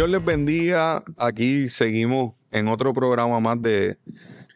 [0.00, 1.04] Dios les bendiga.
[1.18, 3.98] Aquí seguimos en otro programa más de,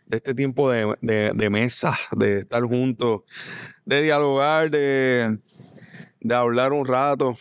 [0.09, 3.25] este tiempo de, de, de mesa, de estar juntos,
[3.85, 5.39] de dialogar, de,
[6.21, 7.37] de hablar un rato.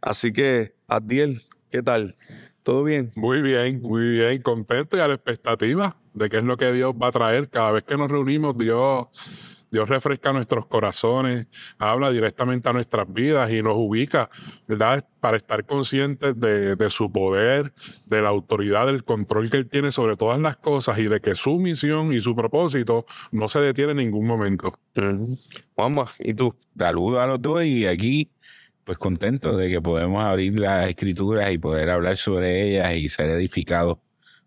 [0.00, 2.14] Así que, Adiel, ¿qué tal?
[2.62, 3.10] ¿Todo bien?
[3.16, 4.40] Muy bien, muy bien.
[4.40, 7.50] Contento y a la expectativa de qué es lo que Dios va a traer.
[7.50, 9.08] Cada vez que nos reunimos, Dios,
[9.72, 11.46] Dios refresca nuestros corazones,
[11.78, 14.28] habla directamente a nuestras vidas y nos ubica,
[14.68, 15.02] ¿verdad?
[15.18, 17.72] Para estar conscientes de, de su poder,
[18.04, 21.34] de la autoridad, del control que Él tiene sobre todas las cosas y de que
[21.34, 24.74] su misión y su propósito no se detiene en ningún momento.
[25.74, 26.54] Juanma, ¿y tú?
[26.78, 28.30] Saludos a los dos y aquí,
[28.84, 33.30] pues contento de que podemos abrir las escrituras y poder hablar sobre ellas y ser
[33.30, 33.96] edificados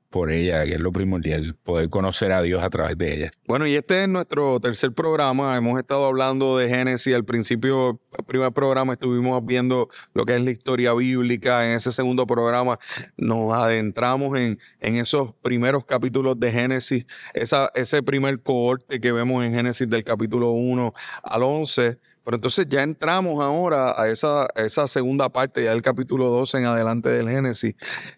[0.10, 3.32] por ellas, que es lo primordial, poder conocer a Dios a través de ellas.
[3.48, 5.58] Bueno, y este es nuestro tercer programa.
[5.58, 7.14] Hemos estado hablando de Génesis.
[7.14, 11.68] Al principio, primer programa estuvimos viendo lo que es la historia bíblica.
[11.68, 12.80] En ese segundo programa
[13.18, 19.44] nos adentramos en, en esos primeros capítulos de Génesis, esa, ese primer cohorte que vemos
[19.44, 22.00] en Génesis del capítulo 1 al 11.
[22.26, 27.10] Pero entonces ya entramos ahora a esa, segunda parte, ya del capítulo 12 en adelante
[27.10, 27.76] del Génesis,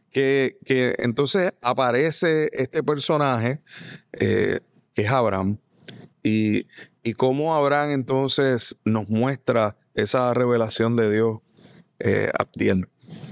[0.10, 0.56] que,
[0.98, 3.62] entonces aparece este personaje
[4.14, 4.62] eh,
[4.94, 5.60] que es Abraham
[6.24, 6.66] y,
[7.16, 11.40] cómo Abraham entonces nos muestra esa revelación de Dios
[12.00, 12.90] eh, Abdiel.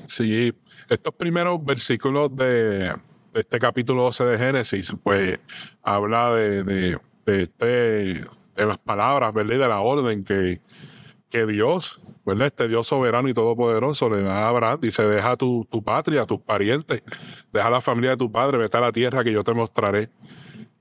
[0.08, 0.54] Sí,
[0.90, 2.94] estos primeros versículos de,
[3.34, 5.40] este capítulo 12 de Génesis, pues
[5.84, 8.22] habla de este
[8.56, 9.56] de las palabras, ¿verdad?
[9.56, 10.60] Y de la orden que,
[11.30, 12.48] que Dios, ¿verdad?
[12.48, 14.80] Este Dios soberano y todopoderoso le da a Abraham.
[14.82, 17.04] Dice, deja tu, tu patria, tus parientes,
[17.52, 20.10] deja la familia de tu padre, vete a la tierra que yo te mostraré.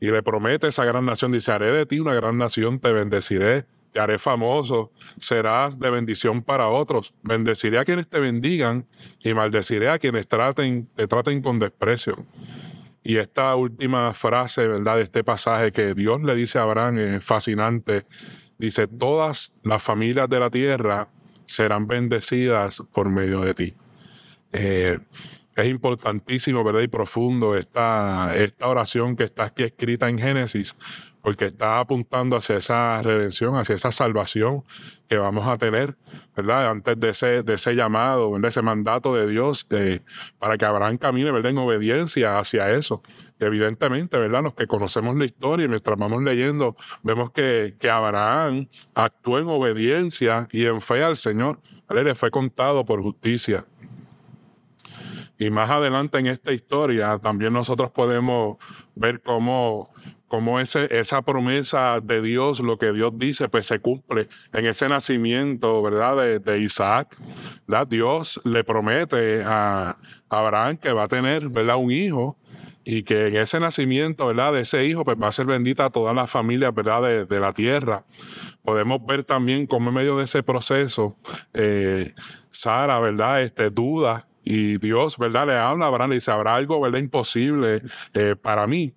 [0.01, 3.65] Y le promete esa gran nación, dice, haré de ti una gran nación, te bendeciré,
[3.93, 7.15] te haré famoso, serás de bendición para otros.
[7.23, 8.87] Bendeciré a quienes te bendigan
[9.23, 12.27] y maldeciré a quienes traten, te traten con desprecio.
[13.05, 14.97] Y esta última frase, ¿verdad?
[14.97, 18.07] De este pasaje que Dios le dice a Abraham es fascinante.
[18.57, 21.09] Dice, todas las familias de la tierra
[21.45, 23.75] serán bendecidas por medio de ti.
[24.53, 24.99] Eh,
[25.55, 26.81] es importantísimo, ¿verdad?
[26.81, 30.75] Y profundo esta, esta oración que está aquí escrita en Génesis,
[31.25, 34.63] porque está apuntando hacia esa redención, hacia esa salvación
[35.09, 35.97] que vamos a tener,
[36.37, 36.69] ¿verdad?
[36.69, 38.51] Antes de ese, de ese llamado, ¿verdad?
[38.51, 40.03] Ese mandato de Dios de,
[40.39, 41.53] para que Abraham camine, ¿verdad?
[41.53, 43.03] En obediencia hacia eso.
[43.41, 44.43] Y evidentemente, ¿verdad?
[44.43, 49.47] Los que conocemos la historia y mientras vamos leyendo, vemos que, que Abraham actuó en
[49.47, 51.59] obediencia y en fe al Señor.
[51.89, 52.05] ¿vale?
[52.05, 53.65] Le fue contado por justicia.
[55.39, 58.57] Y más adelante en esta historia también nosotros podemos
[58.95, 59.91] ver cómo,
[60.29, 64.89] cómo ese, esa promesa de Dios, lo que Dios dice, pues se cumple en ese
[64.89, 66.17] nacimiento, ¿verdad?
[66.17, 67.17] De, de Isaac.
[67.67, 67.87] ¿verdad?
[67.87, 69.97] Dios le promete a
[70.29, 71.77] Abraham que va a tener, ¿verdad?
[71.77, 72.39] Un hijo
[72.85, 74.53] y que en ese nacimiento, ¿verdad?
[74.53, 77.03] De ese hijo, pues va a ser bendita toda la familia, ¿verdad?
[77.03, 78.05] De, de la tierra.
[78.63, 81.17] Podemos ver también cómo en medio de ese proceso,
[81.55, 82.13] eh,
[82.51, 83.43] Sara, ¿verdad?
[83.43, 85.47] Este, duda y Dios, ¿verdad?
[85.47, 86.99] Le habla Abraham, le dice, habrá algo, ¿verdad?
[86.99, 87.83] Imposible
[88.13, 88.95] eh, para mí.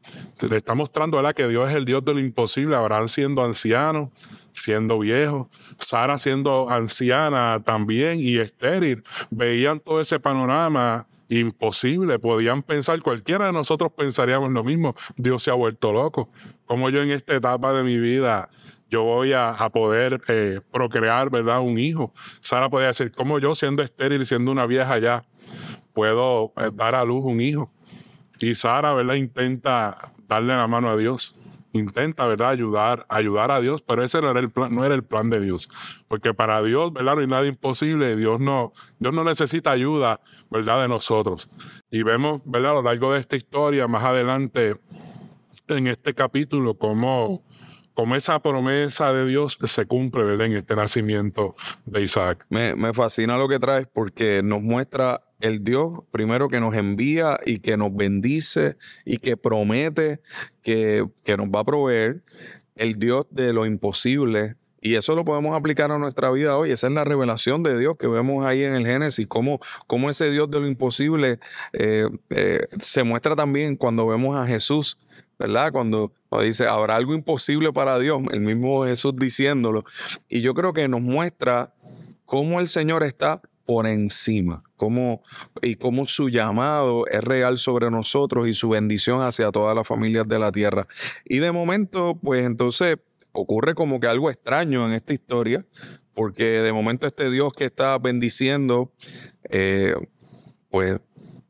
[0.47, 1.34] Le está mostrando, ¿verdad?
[1.34, 2.75] Que Dios es el Dios de lo imposible.
[2.75, 4.12] Abraham siendo anciano,
[4.52, 5.50] siendo viejo,
[5.80, 9.03] Sara siendo anciana también y estéril.
[9.30, 12.19] Veían todo ese panorama imposible.
[12.19, 14.96] Podían pensar, cualquiera de nosotros pensaríamos lo mismo.
[15.16, 16.30] Dios se ha vuelto loco.
[16.66, 18.50] Como yo en esta etapa de mi vida
[18.90, 21.59] yo voy a, poder eh, procrear, ¿verdad?
[21.59, 22.14] Un hijo.
[22.40, 25.25] Sara podía decir, como yo siendo estéril, siendo una vieja ya,
[25.94, 27.72] puedo eh, dar a luz un hijo.
[28.40, 29.16] Y Sara, ¿verdad?
[29.16, 31.36] Intenta darle la mano a Dios.
[31.74, 32.52] Intenta, ¿verdad?
[32.52, 35.42] Ayudar, ayudar a Dios, pero ese no era el plan, no era el plan de
[35.42, 35.68] Dios.
[36.08, 37.16] Porque para Dios, ¿verdad?
[37.16, 38.16] No hay nada imposible.
[38.16, 40.81] Dios no, Dios no necesita ayuda, ¿verdad?
[40.81, 41.50] De nosotros.
[41.92, 42.72] Y vemos, ¿verdad?
[42.72, 44.80] A lo largo de esta historia, más adelante,
[45.68, 47.44] en este capítulo, cómo,
[47.97, 50.45] cómo esa promesa de Dios se cumple, ¿verdad?
[50.45, 51.55] En este nacimiento
[51.85, 52.45] de Isaac.
[52.47, 57.39] Me, me fascina lo que traes porque nos muestra el Dios primero que nos envía
[57.44, 60.21] y que nos bendice y que promete
[60.61, 62.23] que, que nos va a proveer,
[62.75, 64.57] el Dios de lo imposible.
[64.79, 66.69] Y eso lo podemos aplicar a nuestra vida hoy.
[66.69, 70.29] Esa es la revelación de Dios que vemos ahí en el Génesis, cómo, cómo ese
[70.29, 71.39] Dios de lo imposible
[71.73, 74.99] eh, eh, se muestra también cuando vemos a Jesús,
[75.39, 75.72] ¿verdad?
[75.72, 79.86] Cuando, cuando dice, habrá algo imposible para Dios, el mismo Jesús diciéndolo.
[80.28, 81.74] Y yo creo que nos muestra
[82.25, 85.22] cómo el Señor está por encima, cómo,
[85.62, 90.28] y cómo su llamado es real sobre nosotros y su bendición hacia todas las familias
[90.28, 90.88] de la tierra.
[91.25, 92.98] Y de momento, pues entonces
[93.33, 95.66] ocurre como que algo extraño en esta historia,
[96.13, 98.94] porque de momento este Dios que está bendiciendo,
[99.50, 99.95] eh,
[100.69, 101.00] pues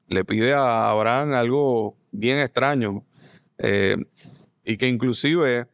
[0.07, 3.03] le pide a Abraham algo bien extraño
[3.57, 3.97] eh,
[4.63, 5.67] y que inclusive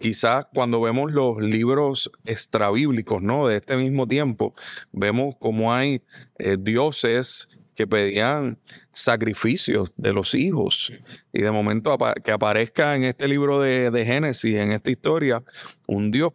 [0.00, 3.46] quizás cuando vemos los libros extrabíblicos ¿no?
[3.46, 4.54] de este mismo tiempo,
[4.92, 6.02] vemos cómo hay
[6.38, 8.58] eh, dioses que pedían
[8.92, 10.92] sacrificios de los hijos.
[11.32, 15.42] Y de momento que aparezca en este libro de, de Génesis, en esta historia,
[15.86, 16.32] un Dios,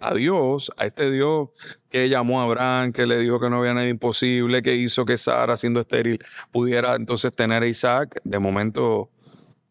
[0.00, 1.48] a Dios, a este Dios
[1.88, 5.16] que llamó a Abraham, que le dijo que no había nada imposible, que hizo que
[5.16, 6.18] Sara, siendo estéril,
[6.50, 8.20] pudiera entonces tener a Isaac.
[8.24, 9.10] De momento,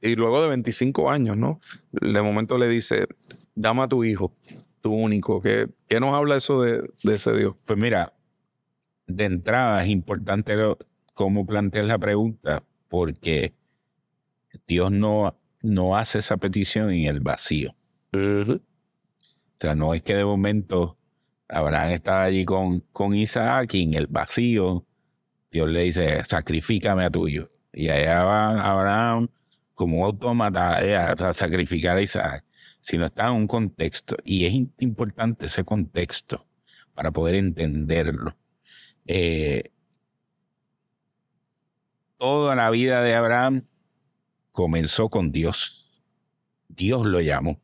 [0.02, 1.60] y luego de 25 años, ¿no?
[1.92, 3.08] De momento le dice,
[3.56, 4.34] dame a tu hijo,
[4.82, 5.42] tu único.
[5.42, 7.56] ¿Qué, qué nos habla eso de, de ese Dios?
[7.66, 8.14] Pues mira,
[9.08, 10.56] de entrada es importante
[11.14, 13.54] cómo plantear la pregunta, porque
[14.68, 17.76] Dios no, no hace esa petición en el vacío.
[18.14, 18.60] O
[19.56, 20.98] sea, no es que de momento
[21.50, 24.86] Abraham estaba allí con, con Isaac y en el vacío
[25.52, 27.50] Dios le dice, sacrifícame a tuyo.
[27.74, 29.30] Y allá va Abraham
[29.80, 32.44] como autómata eh, a sacrificar a Isaac,
[32.82, 34.18] sino está en un contexto.
[34.26, 36.46] Y es importante ese contexto
[36.94, 38.36] para poder entenderlo.
[39.08, 39.72] Eh,
[42.18, 43.64] toda la vida de Abraham
[44.52, 46.04] comenzó con Dios.
[46.68, 47.62] Dios lo llamó.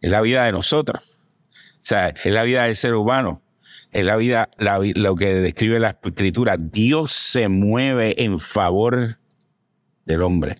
[0.00, 1.22] Es la vida de nosotros.
[1.52, 3.44] O sea, es la vida del ser humano.
[3.92, 6.56] Es la vida, lo que describe la escritura.
[6.56, 9.19] Dios se mueve en favor
[10.04, 10.56] del hombre.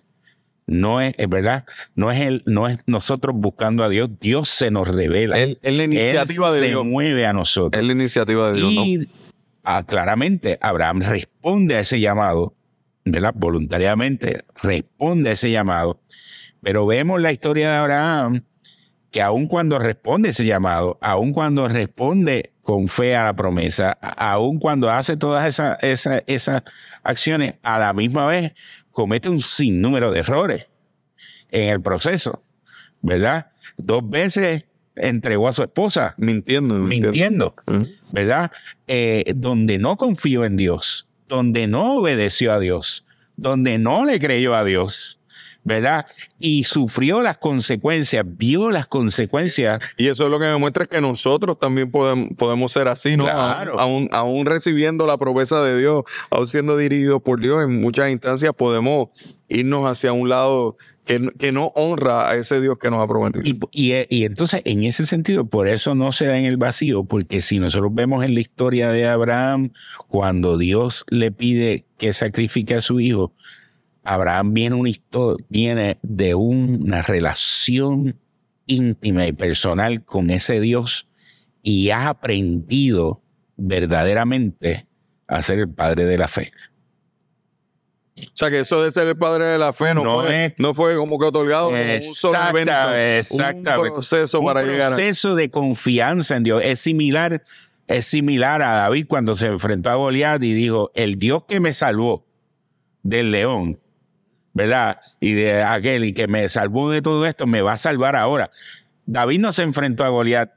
[0.67, 1.65] No es, es verdad,
[1.95, 5.37] no es, el, no es nosotros buscando a Dios, Dios se nos revela.
[5.37, 6.81] Es la iniciativa de Dios.
[6.81, 7.81] se mueve a nosotros.
[7.81, 8.71] Es la iniciativa de Dios.
[8.71, 9.09] Y
[9.63, 12.53] ah, claramente Abraham responde a ese llamado,
[13.03, 13.33] ¿verdad?
[13.35, 15.99] Voluntariamente responde a ese llamado.
[16.61, 18.43] Pero vemos la historia de Abraham
[19.11, 24.57] que aun cuando responde ese llamado, aun cuando responde con fe a la promesa, aun
[24.57, 26.63] cuando hace todas esas, esas, esas
[27.03, 28.53] acciones, a la misma vez
[28.91, 30.67] comete un sinnúmero de errores
[31.49, 32.43] en el proceso,
[33.01, 33.49] ¿verdad?
[33.77, 34.65] Dos veces
[34.95, 36.15] entregó a su esposa.
[36.17, 36.75] Mintiendo.
[36.75, 37.55] Mintiendo,
[38.11, 38.51] ¿verdad?
[38.87, 43.05] Eh, donde no confió en Dios, donde no obedeció a Dios,
[43.35, 45.19] donde no le creyó a Dios.
[45.63, 46.07] ¿Verdad?
[46.39, 49.79] Y sufrió las consecuencias, vio las consecuencias.
[49.97, 53.25] Y eso es lo que me muestra que nosotros también podemos, podemos ser así, ¿no?
[53.25, 53.79] Claro.
[53.79, 58.53] Aún, aún recibiendo la promesa de Dios, aún siendo dirigidos por Dios, en muchas instancias
[58.55, 59.09] podemos
[59.49, 63.43] irnos hacia un lado que, que, no honra a ese Dios que nos ha prometido.
[63.71, 67.03] Y, y, y, entonces, en ese sentido, por eso no se da en el vacío,
[67.03, 69.71] porque si nosotros vemos en la historia de Abraham,
[70.07, 73.33] cuando Dios le pide que sacrifique a su hijo,
[74.03, 78.19] Abraham viene, una historia, viene de una relación
[78.65, 81.07] íntima y personal con ese Dios
[81.61, 83.21] y ha aprendido
[83.57, 84.87] verdaderamente
[85.27, 86.51] a ser el padre de la fe.
[88.17, 90.95] O sea, que eso de ser el padre de la fe no, fue, no fue
[90.95, 91.81] como que otorgado un, un
[93.93, 94.91] proceso para llegar.
[94.91, 96.61] Un proceso de confianza en Dios.
[96.63, 97.43] Es similar,
[97.87, 101.73] es similar a David cuando se enfrentó a Goliat y dijo, el Dios que me
[101.73, 102.25] salvó
[103.03, 103.79] del león
[104.53, 104.99] ¿verdad?
[105.19, 108.49] Y de aquel y que me salvó de todo esto, me va a salvar ahora.
[109.05, 110.51] David no se enfrentó a Goliat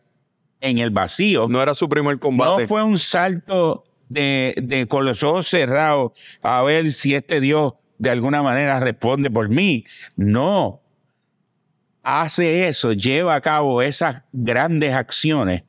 [0.61, 1.49] en el vacío.
[1.49, 2.63] No era su primer combate.
[2.63, 7.75] No fue un salto de, de con los ojos cerrados a ver si este Dios
[7.99, 9.85] de alguna manera responde por mí.
[10.17, 10.81] No.
[12.03, 15.65] Hace eso, lleva a cabo esas grandes acciones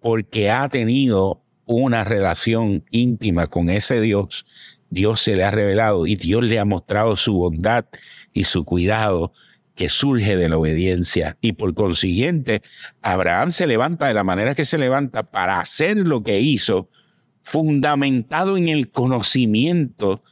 [0.00, 4.44] porque ha tenido una relación íntima con ese Dios
[4.90, 7.86] Dios se le ha revelado y Dios le ha mostrado su bondad
[8.32, 9.32] y su cuidado
[9.74, 11.38] que surge de la obediencia.
[11.40, 12.60] Y por consiguiente,
[13.00, 16.90] Abraham se levanta de la manera que se levanta para hacer lo que hizo,
[17.40, 20.22] fundamentado en el conocimiento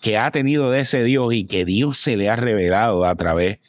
[0.00, 3.56] que ha tenido de ese Dios y que Dios se le ha revelado a través
[3.56, 3.60] de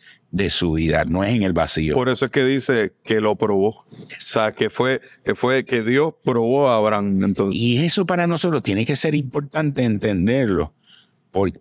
[0.50, 1.96] su vida, no es en el vacío.
[1.96, 3.70] Por eso es que dice que lo probó.
[3.70, 3.88] O
[4.20, 7.24] sea, que fue, que fue que Dios probó a Abraham.
[7.24, 7.60] Entonces.
[7.60, 10.74] Y eso para nosotros tiene que ser importante entenderlo,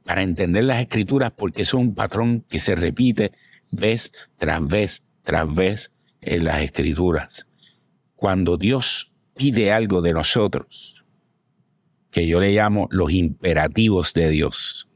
[0.05, 3.33] para entender las escrituras, porque es un patrón que se repite
[3.71, 7.47] vez tras vez tras vez en las escrituras.
[8.15, 11.05] Cuando Dios pide algo de nosotros,
[12.11, 14.89] que yo le llamo los imperativos de Dios.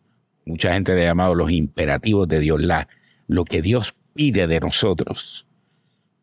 [0.47, 2.89] Mucha gente le ha llamado los imperativos de Dios, la
[3.27, 5.47] lo que Dios pide de nosotros,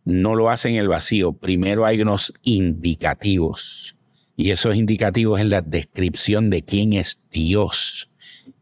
[0.06, 1.34] no lo hace en el vacío.
[1.34, 3.96] Primero hay unos indicativos.
[4.36, 8.10] Y esos indicativos es la descripción de quién es Dios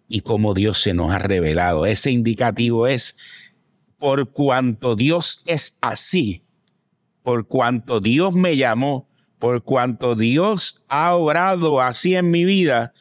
[0.07, 1.85] y cómo Dios se nos ha revelado.
[1.85, 3.15] Ese indicativo es
[3.99, 6.43] por cuanto Dios es así,
[7.23, 9.07] por cuanto Dios me llamó,
[9.39, 12.93] por cuanto Dios ha obrado así en mi vida,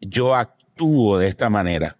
[0.00, 1.96] yo actúo de esta manera.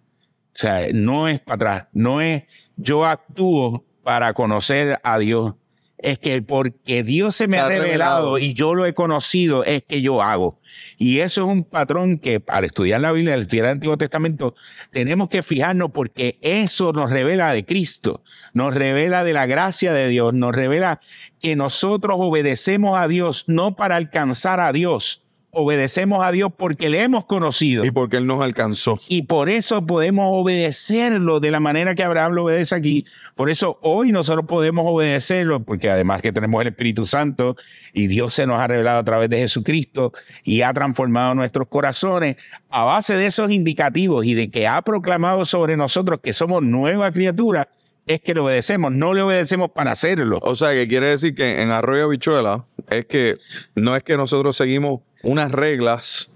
[0.53, 2.43] O sea, no es para atrás, no es
[2.75, 5.55] yo actúo para conocer a Dios.
[5.97, 10.01] Es que porque Dios se me ha revelado, y yo lo he conocido, es que
[10.01, 10.59] yo hago.
[10.97, 14.55] Y eso es un patrón que al estudiar la Biblia, al estudiar el Antiguo Testamento,
[14.89, 18.23] tenemos que fijarnos porque eso nos revela de Cristo,
[18.55, 20.99] nos revela de la gracia de Dios, nos revela
[21.39, 25.20] que nosotros obedecemos a Dios no para alcanzar a Dios,
[25.51, 27.85] obedecemos a Dios porque le hemos conocido.
[27.85, 28.99] Y porque Él nos alcanzó.
[29.07, 33.05] Y por eso podemos obedecerlo de la manera que Abraham lo obedece aquí.
[33.35, 37.55] Por eso hoy nosotros podemos obedecerlo, porque además que tenemos el Espíritu Santo
[37.93, 42.37] y Dios se nos ha revelado a través de Jesucristo y ha transformado nuestros corazones
[42.69, 47.11] a base de esos indicativos y de que ha proclamado sobre nosotros que somos nueva
[47.11, 47.69] criatura
[48.07, 50.39] es que le obedecemos, no le obedecemos para hacerlo.
[50.41, 53.37] O sea, que quiere decir que en Arroyo Bichuela es que
[53.75, 56.31] no es que nosotros seguimos unas reglas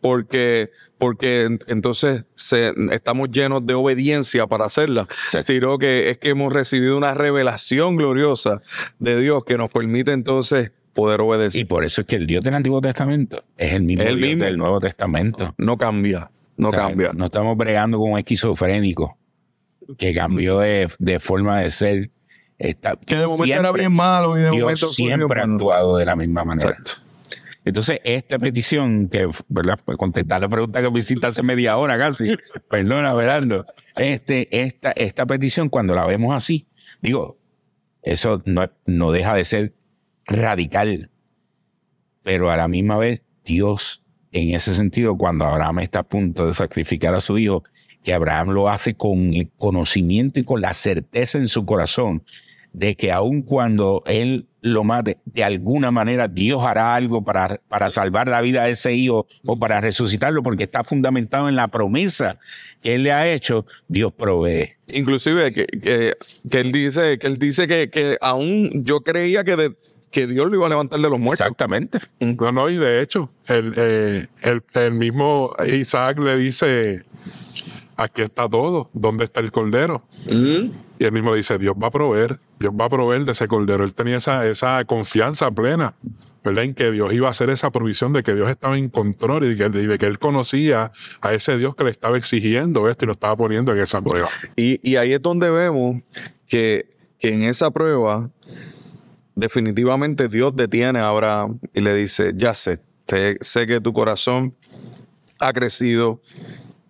[0.00, 2.24] porque, porque entonces
[2.90, 5.06] estamos llenos de obediencia para hacerlas,
[5.42, 8.60] sino que es que hemos recibido una revelación gloriosa
[8.98, 11.60] de Dios que nos permite entonces poder obedecer.
[11.60, 14.58] Y por eso es que el Dios del Antiguo Testamento es el mismo Dios del
[14.58, 15.54] Nuevo Testamento.
[15.56, 17.12] No cambia, no cambia.
[17.14, 19.18] No estamos bregando con un esquizofrénico
[19.98, 20.88] que cambió de,
[21.20, 22.10] forma de ser.
[22.58, 26.14] Está, que de momento era bien malo y de momento siempre ha actuado de la
[26.14, 26.76] misma manera.
[27.64, 29.28] Entonces, esta petición, que.
[29.84, 32.36] Pues contestar la pregunta que me hiciste hace media hora casi,
[32.70, 33.66] perdona, Verando,
[33.96, 36.66] este, esta, esta petición, cuando la vemos así,
[37.00, 37.38] digo,
[38.02, 39.74] eso no, no deja de ser
[40.26, 41.10] radical,
[42.22, 46.54] pero a la misma vez, Dios, en ese sentido, cuando Abraham está a punto de
[46.54, 47.62] sacrificar a su hijo,
[48.02, 52.22] que Abraham lo hace con el conocimiento y con la certeza en su corazón
[52.72, 57.90] de que aun cuando él lo mate, de alguna manera Dios hará algo para, para
[57.90, 62.38] salvar la vida de ese hijo o para resucitarlo, porque está fundamentado en la promesa
[62.80, 64.72] que él le ha hecho, Dios provee.
[64.88, 69.76] Inclusive que, que, él dice, que él dice que, que aún yo creía que,
[70.10, 71.44] que Dios lo iba a levantar de los muertos.
[71.44, 71.98] Exactamente.
[72.20, 77.04] No, no, y de hecho, el, eh, el, el mismo Isaac le dice,
[77.98, 80.04] aquí está todo, ¿dónde está el cordero?
[81.04, 83.84] Y él mismo dice, Dios va a proveer, Dios va a proveer de ese cordero.
[83.84, 85.94] Él tenía esa, esa confianza plena,
[86.42, 86.64] ¿verdad?
[86.64, 89.54] En que Dios iba a hacer esa provisión, de que Dios estaba en control y
[89.54, 93.36] de que, él conocía a ese Dios que le estaba exigiendo esto y lo estaba
[93.36, 94.30] poniendo en esa prueba.
[94.56, 96.02] Y, ahí es donde vemos
[96.48, 98.30] que, que en esa prueba
[99.34, 102.80] definitivamente Dios detiene a Abraham y le dice, ya sé,
[103.42, 104.56] sé que tu corazón
[105.38, 106.22] ha crecido,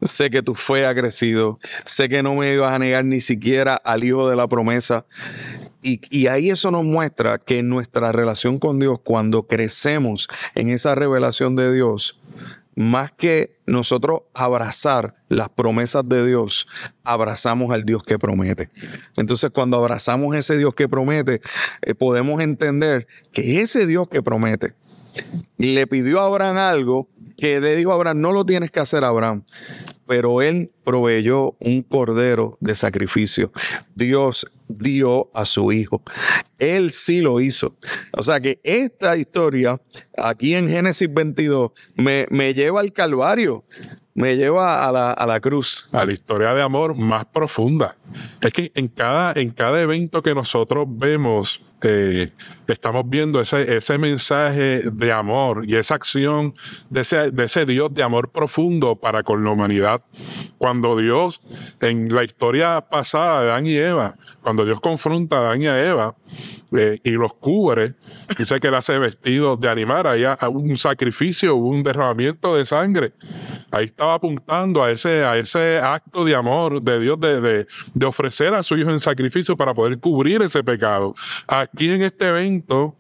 [0.05, 3.75] sé que tu fe ha crecido, sé que no me ibas a negar ni siquiera
[3.75, 5.07] al hijo de la promesa.
[5.83, 11.57] Y, ahí eso nos muestra que nuestra relación con Dios, cuando crecemos en esa revelación
[11.57, 12.19] de Dios,
[12.75, 16.67] más que nosotros abrazar las promesas de Dios,
[17.05, 18.71] abrazamos al Dios que promete.
[19.19, 21.43] Entonces, cuando abrazamos ese Dios que promete,
[21.83, 24.75] eh, podemos entender que ese Dios que promete
[25.59, 29.05] le pidió a Abraham algo que le dijo a Abraham, no lo tienes que hacer,
[29.05, 29.45] Abraham
[30.07, 33.51] pero él proveyó un cordero de sacrificio.
[33.95, 36.03] Dios dio a su hijo.
[36.59, 37.77] Él sí lo hizo.
[38.13, 39.81] O sea que esta historia,
[40.17, 43.65] aquí en Génesis 22, me, me lleva al Calvario,
[44.15, 45.89] me lleva a la, a la, cruz.
[45.93, 47.97] A la historia de amor más profunda.
[48.41, 51.63] Es que en cada, en cada evento que nosotros vemos
[52.67, 56.55] estamos viendo ese, ese mensaje de amor y esa acción
[56.91, 60.03] de ese, de ese Dios de amor profundo para con la humanidad.
[60.59, 61.41] Cuando Dios,
[61.81, 65.87] en la historia pasada de Adán y Eva, cuando Dios confronta a Adán y a
[65.87, 66.17] Eva
[66.77, 67.95] eh, y los cubre,
[68.39, 73.13] dice que le hace vestidos de animar, ahí un sacrificio, un derramamiento de sangre.
[73.71, 78.07] Ahí estaba apuntando a ese, a ese acto de amor de Dios de, de, de
[78.07, 81.15] ofrecer a su hijo en sacrificio para poder cubrir ese pecado.
[81.49, 82.97] Aquí en este evento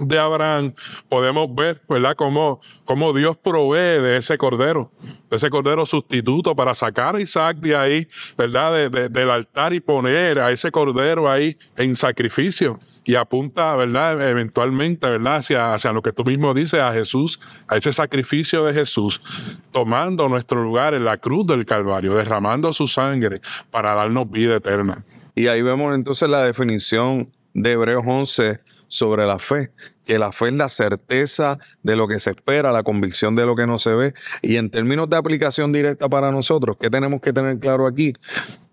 [0.00, 0.74] de Abraham
[1.08, 4.92] podemos ver, ¿verdad?, cómo, cómo Dios provee de ese cordero,
[5.30, 10.38] de ese cordero sustituto para sacar a Isaac de ahí, ¿verdad?, del altar y poner
[10.38, 12.78] a ese cordero ahí en sacrificio.
[13.06, 14.20] Y apunta, ¿verdad?
[14.28, 15.36] Eventualmente, ¿verdad?
[15.36, 19.22] Hacia, hacia lo que tú mismo dices, a Jesús, a ese sacrificio de Jesús,
[19.70, 25.04] tomando nuestro lugar en la cruz del Calvario, derramando su sangre para darnos vida eterna.
[25.36, 28.58] Y ahí vemos entonces la definición de Hebreos 11
[28.88, 29.70] sobre la fe,
[30.04, 33.54] que la fe es la certeza de lo que se espera, la convicción de lo
[33.54, 34.14] que no se ve.
[34.42, 38.14] Y en términos de aplicación directa para nosotros, ¿qué tenemos que tener claro aquí?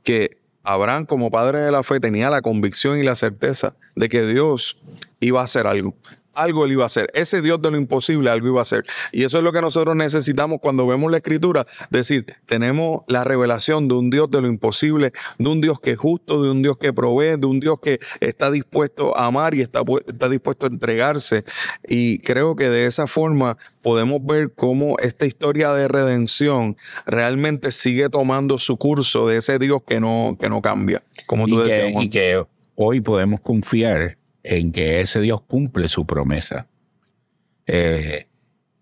[0.04, 4.26] Que Abraham como padre de la fe tenía la convicción y la certeza de que
[4.26, 4.78] Dios
[5.20, 5.94] iba a hacer algo,
[6.34, 7.08] algo él iba a hacer.
[7.14, 8.84] Ese Dios de lo imposible, algo iba a hacer.
[9.12, 11.66] Y eso es lo que nosotros necesitamos cuando vemos la escritura.
[11.90, 15.98] Decir, tenemos la revelación de un Dios de lo imposible, de un Dios que es
[15.98, 19.62] justo, de un Dios que provee, de un Dios que está dispuesto a amar y
[19.62, 21.44] está, está dispuesto a entregarse.
[21.88, 28.10] Y creo que de esa forma podemos ver cómo esta historia de redención realmente sigue
[28.10, 31.04] tomando su curso de ese Dios que no, que no cambia.
[31.28, 32.44] Como tú decías, y que
[32.76, 36.68] hoy podemos confiar en que ese Dios cumple su promesa.
[37.66, 38.28] Eh,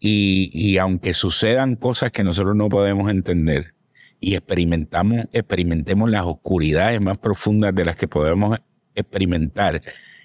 [0.04, 3.76] y, aunque sucedan cosas que nosotros no podemos entender
[4.20, 8.58] y experimentamos, experimentemos las oscuridades más profundas de las que podemos
[8.96, 9.82] experimentar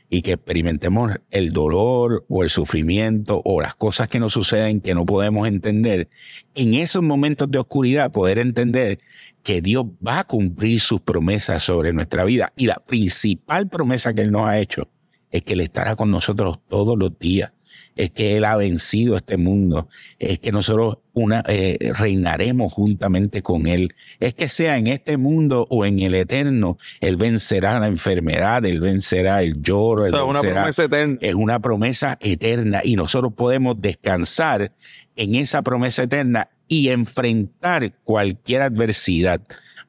[0.09, 4.95] y que experimentemos el dolor o el sufrimiento o las cosas que nos suceden que
[4.95, 6.09] no podemos entender,
[6.55, 8.99] en esos momentos de oscuridad poder entender
[9.43, 12.53] que Dios va a cumplir sus promesas sobre nuestra vida.
[12.57, 14.89] Y la principal promesa que Él nos ha hecho
[15.37, 17.53] es que Él estará con nosotros todos los días,
[17.95, 19.89] es que Él ha vencido este mundo,
[20.19, 25.67] es que nosotros una, eh, reinaremos juntamente con Él, es que sea en este mundo
[25.71, 31.19] o en el eterno, Él vencerá la enfermedad, Él vencerá el lloro, una promesa eterna.
[31.21, 34.73] es una promesa eterna y nosotros podemos descansar
[35.17, 39.41] en esa promesa eterna y enfrentar cualquier adversidad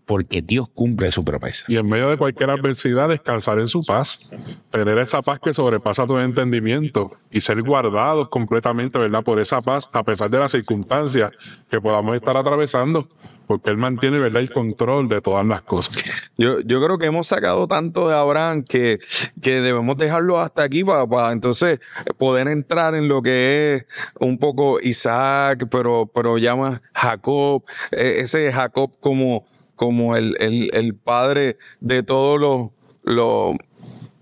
[0.07, 1.65] porque Dios cumple su promesa.
[1.67, 4.31] Y en medio de cualquier adversidad, descansar en su paz,
[4.71, 9.21] tener esa paz que sobrepasa tu entendimiento y ser guardados completamente, ¿verdad?
[9.21, 11.31] Por esa paz, a pesar de las circunstancias
[11.69, 13.09] que podamos estar atravesando,
[13.47, 15.97] porque Él mantiene, ¿verdad?, el control de todas las cosas.
[16.37, 18.99] Yo, yo creo que hemos sacado tanto de Abraham que,
[19.41, 21.79] que debemos dejarlo hasta aquí para, entonces
[22.17, 23.85] poder entrar en lo que es
[24.21, 29.45] un poco Isaac, pero, pero llama Jacob, e, ese Jacob como
[29.77, 32.71] como el, el, padre de todos los,
[33.03, 33.55] los,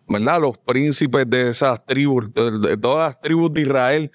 [0.07, 0.41] ¿verdad?
[0.41, 4.11] los príncipes de esas tribus, de, todas las tribus de Israel.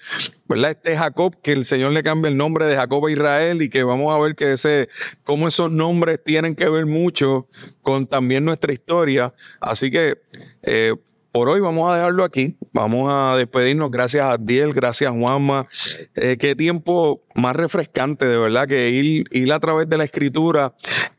[0.47, 0.71] ¿verdad?
[0.71, 3.83] Este Jacob, que el Señor le cambia el nombre de Jacob a Israel y que
[3.83, 4.87] vamos a ver que ese,
[5.23, 7.47] cómo esos nombres tienen que ver mucho
[7.81, 9.33] con también nuestra historia.
[9.59, 10.21] Así que
[10.61, 10.93] eh,
[11.31, 12.57] por hoy vamos a dejarlo aquí.
[12.73, 13.89] Vamos a despedirnos.
[13.91, 15.67] Gracias a Diel, gracias Juanma.
[16.15, 20.73] Eh, qué tiempo más refrescante, de verdad, que ir, ir a través de la escritura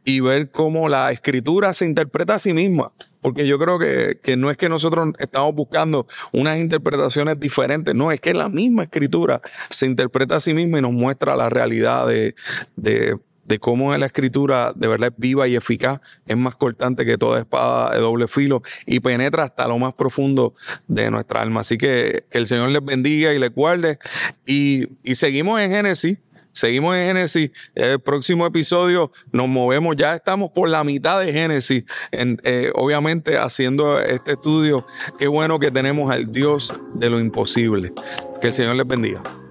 [0.05, 2.93] y ver cómo la escritura se interpreta a sí misma.
[3.21, 8.11] Porque yo creo que, que, no es que nosotros estamos buscando unas interpretaciones diferentes, no,
[8.11, 12.09] es que la misma escritura se interpreta a sí misma y nos muestra la realidad
[12.09, 12.35] de,
[12.75, 17.19] de de cómo la escritura de verdad es viva y eficaz, es más cortante que
[17.19, 20.55] toda espada de doble filo y penetra hasta lo más profundo
[20.89, 21.61] de nuestra alma.
[21.61, 23.99] Así que el Señor les bendiga y les guarde.
[24.47, 26.19] Y, seguimos en Génesis.
[26.53, 27.51] Seguimos en Génesis.
[27.75, 29.97] El próximo episodio nos movemos.
[29.97, 31.85] Ya estamos por la mitad de Génesis.
[32.13, 34.87] Eh, obviamente haciendo este estudio.
[35.19, 37.93] Qué bueno que tenemos al Dios de lo imposible.
[38.41, 39.42] Que el Señor les bendiga.